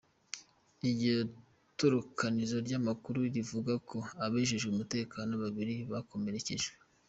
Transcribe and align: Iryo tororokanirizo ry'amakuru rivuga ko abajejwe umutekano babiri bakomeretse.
Iryo 0.89 1.15
tororokanirizo 1.77 2.57
ry'amakuru 2.65 3.19
rivuga 3.35 3.73
ko 3.89 3.97
abajejwe 4.25 4.67
umutekano 4.71 5.31
babiri 5.43 5.75
bakomeretse. 5.91 6.53